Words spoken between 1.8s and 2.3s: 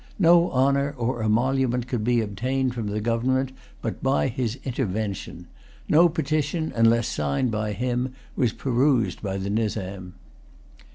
could be